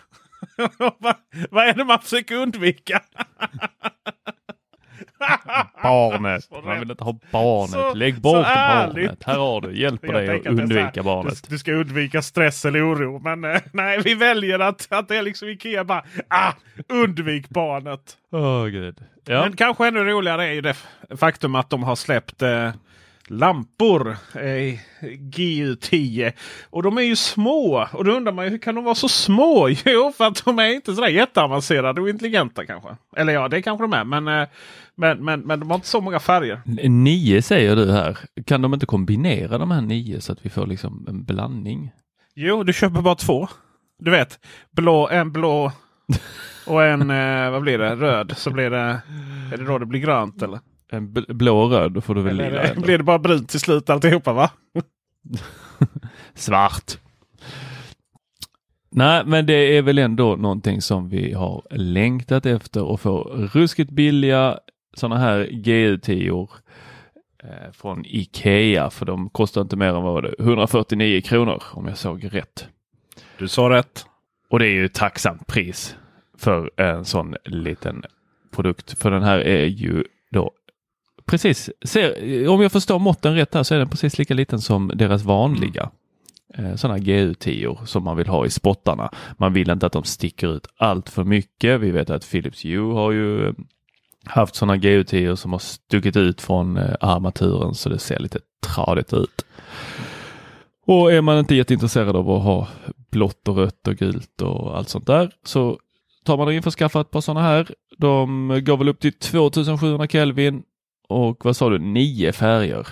vad, 0.99 1.17
vad 1.51 1.69
är 1.69 1.75
det 1.75 1.85
man 1.85 1.99
försöker 1.99 2.35
undvika? 2.35 3.03
barnet. 5.83 6.49
Man 6.65 6.81
vill 6.81 6.91
inte 6.91 7.05
ha 7.05 7.19
barnet. 7.31 7.71
Så, 7.71 7.95
Lägg 7.95 8.21
bort 8.21 8.47
barnet. 8.55 9.25
Här 9.25 9.39
har 9.39 9.61
du. 9.61 9.79
Hjälper 9.79 10.13
dig 10.13 10.31
att 10.31 10.47
undvika 10.47 11.03
barnet. 11.03 11.43
Du, 11.43 11.55
du, 11.55 11.59
ska 11.59 11.73
undvika 11.73 12.23
stress 12.23 12.65
eller 12.65 12.93
oro. 12.93 13.19
Men 13.19 13.45
eh, 13.45 13.61
nej, 13.73 14.01
vi 14.05 14.15
väljer 14.15 14.59
att, 14.59 14.87
att 14.91 15.09
det 15.09 15.17
är 15.17 15.23
liksom 15.23 15.49
Ikea 15.49 15.85
bara. 15.85 16.05
Ah, 16.29 16.53
undvik 16.89 17.49
barnet. 17.49 18.17
Oh, 18.33 18.67
Gud. 18.67 18.97
Ja. 19.25 19.43
Men 19.43 19.57
kanske 19.57 19.89
ännu 19.89 20.05
roligare 20.05 20.45
är 20.45 20.53
ju 20.53 20.61
det 20.61 20.77
faktum 21.17 21.55
att 21.55 21.71
de 21.71 21.83
har 21.83 21.97
släppt 21.97 22.43
eh, 22.43 22.71
lampor. 23.31 24.17
Eh, 24.35 24.79
GU10. 25.01 26.33
Och 26.71 26.83
de 26.83 26.99
är 26.99 27.03
ju 27.03 27.17
små. 27.17 27.89
Och 27.93 28.05
då 28.05 28.13
undrar 28.13 28.33
man 28.33 28.45
ju 28.45 28.51
hur 28.51 28.59
kan 28.59 28.75
de 28.75 28.85
vara 28.85 28.95
så 28.95 29.09
små? 29.09 29.69
Jo, 29.85 30.13
för 30.17 30.25
att 30.25 30.45
de 30.45 30.59
är 30.59 30.69
inte 30.69 30.95
sådär 30.95 31.09
jätteavancerade 31.09 32.01
och 32.01 32.09
intelligenta 32.09 32.67
kanske. 32.67 32.89
Eller 33.17 33.33
ja, 33.33 33.49
det 33.49 33.63
kanske 33.63 33.85
de 33.85 33.93
är. 33.93 34.05
Men, 34.05 34.29
eh, 34.29 34.49
men, 34.95 35.25
men, 35.25 35.41
men 35.41 35.61
de 35.61 35.71
har 35.71 35.75
inte 35.75 35.89
så 35.89 36.01
många 36.01 36.21
färger. 36.21 36.61
Nio 36.89 37.43
säger 37.43 37.77
du 37.77 37.93
här. 37.93 38.19
Kan 38.47 38.63
de 38.63 38.75
inte 38.75 38.87
kombinera 38.87 39.59
de 39.59 39.71
här 39.71 39.81
nio 39.81 40.21
så 40.21 40.33
att 40.33 40.47
vi 40.47 40.51
får 40.51 40.67
liksom 40.67 41.07
en 41.09 41.25
blandning? 41.25 41.91
Jo, 42.35 42.63
du 42.63 42.73
köper 42.73 43.01
bara 43.01 43.15
två. 43.15 43.49
Du 43.99 44.11
vet, 44.11 44.39
blå, 44.71 45.09
en 45.09 45.33
blå 45.33 45.73
och 46.67 46.85
en, 46.85 47.11
eh, 47.11 47.51
vad 47.51 47.63
blir 47.63 47.79
det, 47.79 47.95
röd. 47.95 48.35
Så 48.37 48.51
blir 48.51 48.71
det, 48.71 49.01
är 49.53 49.57
det 49.57 49.65
då 49.65 49.79
det 49.79 49.87
blir 49.87 50.01
grönt 50.01 50.43
eller? 50.43 50.61
En 50.91 51.13
blå 51.13 51.59
och 51.59 51.71
röd, 51.71 51.93
då 51.93 52.01
får 52.01 52.15
du 52.15 52.23
väl 52.23 52.37
lila. 52.37 52.63
Eller, 52.63 52.81
blir 52.83 52.99
det 52.99 53.05
bara 53.05 53.19
brunt 53.19 53.49
till 53.49 53.61
slut 53.61 53.91
alltihopa 53.91 54.33
va? 54.33 54.51
Svart. 56.35 56.99
Nej, 58.91 59.23
men 59.27 59.47
det 59.47 59.77
är 59.77 59.83
väl 59.83 59.99
ändå 59.99 60.37
någonting 60.37 60.83
som 60.83 61.09
vi 61.09 61.33
har 61.33 61.63
längtat 61.71 62.47
efter 62.47 62.95
att 62.95 63.01
få 63.01 63.23
ruskigt 63.53 63.91
billiga 63.91 64.59
sådana 64.95 65.19
här 65.19 65.47
GU10 65.47 66.49
eh, 67.43 67.73
från 67.73 68.05
Ikea 68.07 68.91
för 68.91 69.07
de 69.07 69.31
kostar 69.31 69.61
inte 69.61 69.77
mer 69.77 69.95
än 69.95 70.03
vad 70.03 70.23
det, 70.23 70.35
149 70.39 71.21
kronor 71.21 71.63
om 71.73 71.87
jag 71.87 71.99
såg 71.99 72.35
rätt. 72.35 72.69
Du 73.39 73.49
sa 73.49 73.71
rätt. 73.71 74.07
Och 74.51 74.59
det 74.59 74.67
är 74.67 74.71
ju 74.71 74.85
ett 74.85 74.95
tacksamt 74.95 75.47
pris 75.47 75.97
för 76.39 76.81
en 76.81 77.05
sån 77.05 77.37
liten 77.45 78.05
produkt. 78.51 78.99
För 78.99 79.11
den 79.11 79.23
här 79.23 79.39
är 79.39 79.65
ju 79.65 80.05
precis, 81.29 81.71
ser, 81.83 82.49
om 82.49 82.63
jag 82.63 82.73
förstår 82.73 82.99
måtten 82.99 83.35
rätt 83.35 83.55
här 83.55 83.63
så 83.63 83.75
är 83.75 83.79
den 83.79 83.89
precis 83.89 84.19
lika 84.19 84.35
liten 84.35 84.61
som 84.61 84.93
deras 84.95 85.23
vanliga 85.23 85.91
eh, 86.55 86.75
sådana 86.75 86.99
GU10 86.99 87.85
som 87.85 88.05
man 88.05 88.17
vill 88.17 88.27
ha 88.27 88.47
i 88.47 88.51
spottarna. 88.51 89.11
Man 89.37 89.53
vill 89.53 89.71
inte 89.71 89.87
att 89.87 89.93
de 89.93 90.05
sticker 90.05 90.57
ut 90.57 90.67
allt 90.77 91.09
för 91.09 91.25
mycket. 91.25 91.81
Vi 91.81 91.91
vet 91.91 92.11
att 92.11 92.31
Philips 92.31 92.65
Hue 92.65 92.95
har 92.95 93.13
ju 93.13 93.47
eh, 93.47 93.53
haft 94.25 94.55
sådana 94.55 94.77
GU10 94.77 95.35
som 95.35 95.53
har 95.53 95.59
stuckit 95.59 96.17
ut 96.17 96.41
från 96.41 96.77
eh, 96.77 96.95
armaturen 97.01 97.75
så 97.75 97.89
det 97.89 97.99
ser 97.99 98.19
lite 98.19 98.39
tradigt 98.75 99.13
ut. 99.13 99.45
Och 100.87 101.13
är 101.13 101.21
man 101.21 101.39
inte 101.39 101.55
jätteintresserad 101.55 102.17
av 102.17 102.31
att 102.31 102.43
ha 102.43 102.69
blått 103.11 103.49
och 103.49 103.57
rött 103.57 103.89
och 103.89 103.97
gult 103.97 104.43
och 104.43 104.77
allt 104.77 104.89
sånt 104.89 105.07
där 105.07 105.31
så 105.45 105.79
tar 106.25 106.37
man 106.37 106.53
in 106.53 106.63
för 106.63 106.71
att 106.71 106.75
skaffa 106.75 107.01
ett 107.01 107.11
par 107.11 107.21
sådana 107.21 107.47
här. 107.47 107.75
De 107.99 108.49
går 108.65 108.77
väl 108.77 108.89
upp 108.89 109.01
till 109.01 109.13
2700 109.13 110.07
Kelvin 110.07 110.63
och 111.09 111.45
vad 111.45 111.57
sa 111.57 111.69
du, 111.69 111.79
nio 111.79 112.33
färger? 112.33 112.87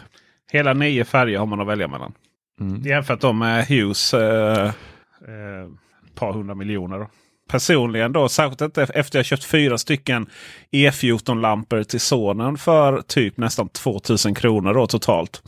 Hela 0.53 0.75
nio 0.75 1.05
färger 1.05 1.39
har 1.39 1.47
man 1.47 1.61
att 1.61 1.67
välja 1.67 1.89
mellan. 1.89 2.13
Mm. 2.61 2.83
Jämfört 2.83 3.21
då 3.21 3.33
med 3.33 3.67
Hughes 3.67 4.15
eh, 4.15 4.67
eh, 4.67 5.69
par 6.15 6.33
hundra 6.33 6.55
miljoner. 6.55 6.99
Då. 6.99 7.09
Personligen 7.49 8.13
då, 8.13 8.29
särskilt 8.29 8.79
efter 8.79 9.19
jag 9.19 9.27
köpt 9.27 9.45
fyra 9.45 9.79
stycken 9.79 10.27
E14-lampor 10.73 11.83
till 11.83 12.01
sonen 12.01 12.59
för 12.59 13.03
typ 13.03 13.37
nästan 13.37 13.69
2000 13.69 14.35
kronor 14.35 14.75
då 14.75 14.87
totalt. 14.87 15.43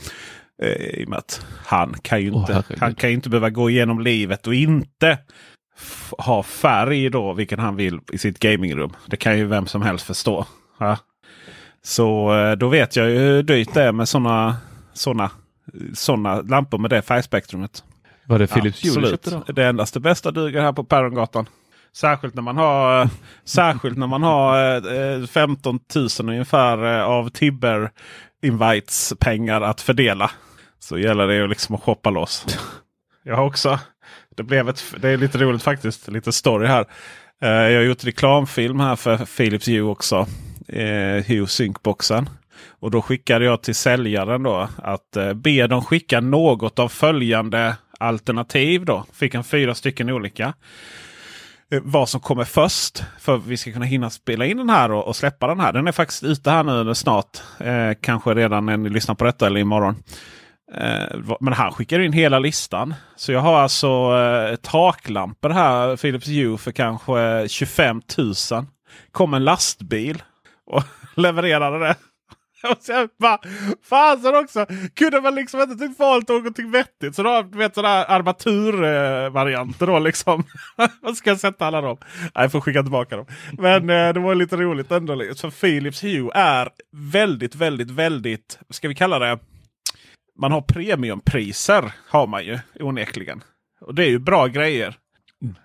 Eh, 0.62 1.00
I 1.00 1.04
och 1.04 1.08
med 1.08 1.18
att 1.18 1.46
han 1.64 1.94
kan 2.02 2.20
ju 2.20 2.28
inte, 2.28 2.52
oh, 2.52 2.78
han 2.78 2.94
kan 2.94 3.10
inte 3.10 3.28
behöva 3.28 3.50
gå 3.50 3.70
igenom 3.70 4.00
livet 4.00 4.46
och 4.46 4.54
inte 4.54 5.18
ha 6.18 6.42
färg 6.42 7.10
då, 7.10 7.32
vilken 7.32 7.58
han 7.58 7.76
vill 7.76 8.00
i 8.12 8.18
sitt 8.18 8.38
gamingrum. 8.38 8.92
Det 9.06 9.16
kan 9.16 9.38
ju 9.38 9.44
vem 9.44 9.66
som 9.66 9.82
helst 9.82 10.06
förstå. 10.06 10.46
Ja. 10.78 10.96
Så 11.82 12.38
eh, 12.38 12.52
då 12.52 12.68
vet 12.68 12.96
jag 12.96 13.10
ju 13.10 13.18
hur 13.18 13.42
dyrt 13.42 13.74
det 13.74 13.82
är 13.82 13.92
med 13.92 14.08
sådana 14.08 14.56
såna, 14.98 15.30
såna 15.94 16.40
lampor 16.40 16.78
med 16.78 16.90
det 16.90 17.02
färgspektrumet. 17.02 17.84
Var 18.26 18.38
det 18.38 18.46
Philips 18.46 18.84
Hue 18.84 19.00
du 19.00 19.10
köpte 19.10 19.30
då? 19.30 19.52
Det 19.52 19.64
endaste 19.64 20.00
bästa 20.00 20.30
duger 20.30 20.60
här 20.60 20.72
på 20.72 20.84
Perrongatan. 20.84 21.48
Särskilt 21.96 22.34
när 22.34 22.42
man 22.42 22.56
har, 22.56 23.02
eh, 23.02 23.08
särskilt 23.44 23.98
när 23.98 24.06
man 24.06 24.22
har 24.22 25.26
15 25.26 25.80
eh, 25.94 26.02
000 26.20 26.34
ungefär 26.34 26.78
av 27.00 27.28
Tibber 27.28 27.90
Invites 28.42 29.14
pengar 29.20 29.60
att 29.60 29.80
fördela. 29.80 30.30
Så 30.78 30.98
gäller 30.98 31.26
det 31.26 31.34
ju 31.34 31.48
liksom 31.48 31.74
att 31.74 31.82
shoppa 31.82 32.10
loss. 32.10 32.58
Jag 33.22 33.36
har 33.36 33.44
också. 33.44 33.78
Det, 34.36 34.42
blev 34.42 34.68
ett, 34.68 34.84
det 35.00 35.08
är 35.08 35.16
lite 35.16 35.38
roligt 35.38 35.62
faktiskt. 35.62 36.08
Lite 36.08 36.32
story 36.32 36.66
här. 36.66 36.86
Jag 37.40 37.74
har 37.76 37.82
gjort 37.82 38.04
reklamfilm 38.04 38.80
här 38.80 38.96
för 38.96 39.16
Philips 39.36 39.68
Hue 39.68 39.82
också 39.82 40.26
eh, 40.68 41.24
Hue 41.26 41.46
Sync-boxen. 41.46 42.28
Och 42.80 42.90
då 42.90 43.02
skickade 43.02 43.44
jag 43.44 43.62
till 43.62 43.74
säljaren 43.74 44.42
då 44.42 44.68
att 44.76 45.16
eh, 45.16 45.32
be 45.34 45.66
dem 45.66 45.84
skicka 45.84 46.20
något 46.20 46.78
av 46.78 46.88
följande 46.88 47.76
alternativ. 48.00 48.84
då. 48.84 49.04
Fick 49.12 49.34
han 49.34 49.44
fyra 49.44 49.74
stycken 49.74 50.10
olika. 50.10 50.54
eh, 51.72 51.80
vad 51.82 52.08
som 52.08 52.20
kommer 52.20 52.44
först. 52.44 53.02
För 53.18 53.36
att 53.36 53.46
vi 53.46 53.56
ska 53.56 53.72
kunna 53.72 53.84
hinna 53.84 54.10
spela 54.10 54.46
in 54.46 54.56
den 54.56 54.70
här 54.70 54.90
och, 54.90 55.06
och 55.06 55.16
släppa 55.16 55.46
den 55.46 55.60
här. 55.60 55.72
Den 55.72 55.88
är 55.88 55.92
faktiskt 55.92 56.22
ute 56.24 56.50
här 56.50 56.84
nu 56.84 56.94
snart. 56.94 57.38
Eh, 57.60 57.92
kanske 58.00 58.34
redan 58.34 58.66
när 58.66 58.76
ni 58.76 58.88
lyssnar 58.90 59.14
på 59.14 59.24
detta 59.24 59.46
eller 59.46 59.60
imorgon. 59.60 59.96
Eh, 60.74 61.36
men 61.40 61.52
han 61.52 61.72
skickar 61.72 62.00
in 62.00 62.12
hela 62.12 62.38
listan. 62.38 62.94
Så 63.16 63.32
jag 63.32 63.40
har 63.40 63.58
alltså 63.60 63.88
eh, 64.16 64.56
taklampor 64.56 65.50
här, 65.50 65.96
Philips 65.96 66.28
Hue 66.28 66.58
för 66.58 66.72
kanske 66.72 67.48
25 67.48 68.02
000. 68.18 68.34
Kom 69.12 69.34
en 69.34 69.44
lastbil 69.44 70.22
och 70.68 70.82
levererade 71.16 71.78
det. 71.78 71.96
Och 72.70 72.78
sen 72.80 73.08
bara, 73.18 73.38
fasen 73.82 74.36
också! 74.36 74.66
Kunde 74.94 75.20
man 75.20 75.34
liksom 75.34 75.60
inte 75.60 75.76
typ 75.76 75.98
valt 75.98 76.28
någonting 76.28 76.70
vettigt? 76.70 77.14
Så 77.14 77.22
då 77.22 77.42
du 77.42 77.58
vet 77.58 77.74
sådana 77.74 78.04
armaturvarianter 78.04 79.86
då 79.86 79.98
liksom. 79.98 80.44
Vad 81.02 81.16
ska 81.16 81.30
jag 81.30 81.40
sätta 81.40 81.66
alla 81.66 81.80
dem? 81.80 81.96
Nej, 82.20 82.30
jag 82.34 82.52
får 82.52 82.60
skicka 82.60 82.82
tillbaka 82.82 83.16
dem. 83.16 83.26
Men 83.52 83.90
eh, 83.90 84.12
det 84.12 84.20
var 84.20 84.34
lite 84.34 84.56
roligt 84.56 84.92
ändå. 84.92 85.14
Liksom. 85.14 85.36
Så 85.36 85.50
För 85.50 85.66
Philips 85.66 86.04
Hue 86.04 86.30
är 86.34 86.68
väldigt, 86.92 87.54
väldigt, 87.54 87.90
väldigt, 87.90 88.58
ska 88.70 88.88
vi 88.88 88.94
kalla 88.94 89.18
det? 89.18 89.38
Man 90.40 90.52
har 90.52 90.60
premiumpriser 90.60 91.92
har 92.08 92.26
man 92.26 92.44
ju 92.44 92.58
onekligen. 92.80 93.44
Och 93.80 93.94
det 93.94 94.04
är 94.04 94.10
ju 94.10 94.18
bra 94.18 94.46
grejer. 94.46 94.94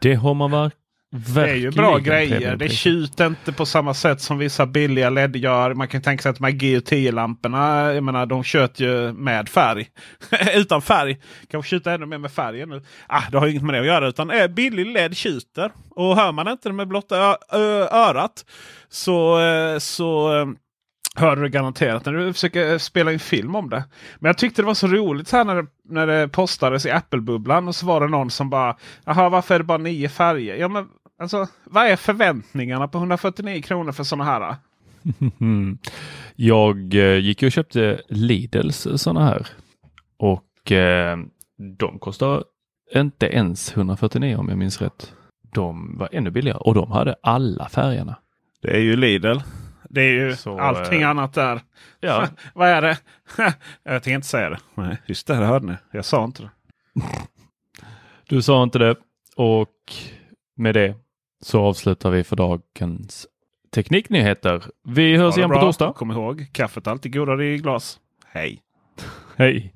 Det 0.02 0.14
har 0.14 0.34
man 0.34 0.52
verkligen 0.52 0.83
det 1.16 1.50
är 1.50 1.56
ju 1.56 1.72
bra 1.72 1.98
grejer. 1.98 2.56
Det 2.56 2.70
tjuter 2.70 3.28
inte 3.28 3.54
på 3.54 3.66
samma 3.66 3.94
sätt 3.94 4.22
som 4.22 4.38
vissa 4.38 4.66
billiga 4.66 5.10
LED 5.10 5.36
gör. 5.36 5.74
Man 5.74 5.88
kan 5.88 6.02
tänka 6.02 6.22
sig 6.22 6.30
att 6.30 6.38
de 6.38 6.44
här 6.44 6.52
GU10-lamporna, 6.52 7.94
jag 7.94 8.04
menar 8.04 8.26
de 8.26 8.44
tjöt 8.44 8.80
ju 8.80 9.14
med 9.14 9.50
färg. 9.50 9.88
utan 10.56 10.82
färg. 10.82 11.18
Kanske 11.52 11.70
tjuter 11.70 11.92
ännu 11.92 12.06
mer 12.06 12.18
med 12.18 12.32
färgen 12.32 12.70
nu. 12.70 12.82
Ah, 13.08 13.22
det 13.32 13.38
har 13.38 13.48
inget 13.48 13.64
med 13.64 13.76
det 13.76 13.80
att 13.80 13.86
göra 13.86 14.08
utan 14.08 14.30
är 14.30 14.48
billig 14.48 14.88
LED 14.88 15.18
tjuter. 15.18 15.72
Och 15.90 16.16
hör 16.16 16.32
man 16.32 16.48
inte 16.48 16.70
det 16.70 16.74
med 16.74 16.88
blotta 16.88 17.38
örat 17.92 18.46
så, 18.90 19.40
eh, 19.40 19.78
så 19.78 20.36
eh, 20.36 20.46
hör 21.16 21.36
du 21.36 21.50
garanterat 21.50 22.06
när 22.06 22.14
du 22.14 22.34
försöker 22.34 22.78
spela 22.78 23.12
in 23.12 23.20
film 23.20 23.56
om 23.56 23.70
det. 23.70 23.84
Men 24.20 24.30
jag 24.30 24.38
tyckte 24.38 24.62
det 24.62 24.66
var 24.66 24.74
så 24.74 24.88
roligt 24.88 25.28
så 25.28 25.38
här 25.38 25.44
när 25.44 25.56
det, 25.56 25.68
när 25.90 26.08
det 26.08 26.28
postades 26.28 26.86
i 26.86 26.92
Apple-bubblan. 26.92 27.68
Och 27.68 27.76
så 27.76 27.86
var 27.86 28.02
det 28.02 28.08
någon 28.08 28.32
som 28.32 28.50
bara 28.50 28.78
Jaha 29.06 29.30
varför 29.30 29.56
är 29.56 29.60
det 29.60 29.66
bara 29.66 29.78
nio 29.78 30.10
färger? 30.10 30.56
Ja 30.56 30.68
men 30.68 30.88
Alltså, 31.20 31.48
vad 31.64 31.86
är 31.88 31.96
förväntningarna 31.96 32.88
på 32.88 32.98
149 32.98 33.62
kronor 33.62 33.92
för 33.92 34.04
sådana 34.04 34.24
här? 34.24 34.56
Jag 36.36 36.94
eh, 36.94 37.18
gick 37.18 37.44
och 37.44 37.52
köpte 37.52 38.02
Lidls 38.10 38.88
sådana 38.96 39.26
här 39.26 39.48
och 40.18 40.72
eh, 40.72 41.18
de 41.80 42.00
kostar 42.00 42.44
inte 42.96 43.26
ens 43.26 43.78
149 43.78 44.36
om 44.38 44.50
jag 44.50 44.58
minns 44.58 44.82
rätt. 44.82 45.14
De 45.54 45.98
var 45.98 46.10
ännu 46.12 46.32
billigare 46.32 46.58
och 46.58 46.74
de 46.74 46.92
hade 46.92 47.16
alla 47.24 47.70
färgerna. 47.70 48.16
Det 48.62 48.76
är 48.76 48.80
ju 48.80 48.96
Lidl. 48.96 49.38
Det 49.90 50.02
är 50.02 50.12
ju 50.12 50.36
Så, 50.36 50.60
allting 50.60 51.02
eh, 51.02 51.10
annat 51.10 51.34
där. 51.34 51.62
Ja. 52.00 52.28
Vad 52.54 52.70
är 52.70 52.82
det? 52.82 52.98
jag 53.84 53.94
tänkte 53.94 54.12
inte 54.12 54.28
säga 54.28 54.50
det. 54.50 54.60
Nej, 54.76 54.98
just 55.06 55.28
det, 55.28 55.34
det 55.34 55.46
hörde 55.46 55.66
ni. 55.66 55.76
Jag 55.92 56.06
sa 56.06 56.24
inte 56.24 56.44
det. 56.44 56.50
du 58.28 58.42
sa 58.42 58.64
inte 58.64 58.80
det 58.80 58.96
och 59.36 59.70
med 60.56 60.74
det 60.76 60.96
så 61.44 61.62
avslutar 61.62 62.10
vi 62.10 62.24
för 62.24 62.36
dagens 62.36 63.28
tekniknyheter. 63.70 64.64
Vi 64.84 65.18
hörs 65.18 65.38
igen 65.38 65.50
på 65.50 65.60
torsdag. 65.60 65.94
Kom 65.94 66.12
ihåg, 66.12 66.46
kaffet 66.52 66.88
alltid 66.88 67.14
godare 67.14 67.54
i 67.54 67.58
glas. 67.58 68.00
Hej! 68.26 68.62
Hej! 69.38 69.74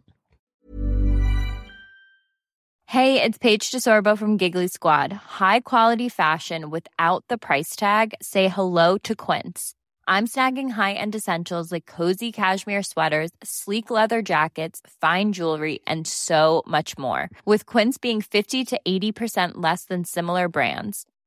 Hey, 2.90 3.22
it's 3.22 3.38
Paige 3.38 3.72
DeSorbo 3.72 4.18
from 4.18 4.38
Giggly 4.38 4.68
Squad. 4.68 5.12
High 5.40 5.60
quality 5.60 6.10
fashion 6.10 6.70
without 6.70 7.24
the 7.28 7.38
price 7.38 7.76
tag. 7.76 8.14
Say 8.22 8.48
hello 8.48 8.98
to 8.98 9.14
Quince. 9.14 9.74
I'm 10.08 10.26
snagging 10.26 10.70
high-end 10.70 11.16
essentials 11.16 11.70
like 11.70 11.98
cozy 11.98 12.32
cashmere 12.32 12.84
sweaters, 12.84 13.32
sleek 13.44 13.92
leather 13.92 14.22
jackets, 14.22 14.80
fine 15.02 15.34
jewelry, 15.34 15.80
and 15.86 16.08
so 16.08 16.64
much 16.66 16.98
more. 16.98 17.30
With 17.46 17.66
Quince 17.66 17.98
being 17.98 18.22
50 18.22 18.64
to 18.66 18.80
80% 18.88 19.56
less 19.56 19.84
than 19.84 20.06
similar 20.06 20.48
brands 20.48 21.06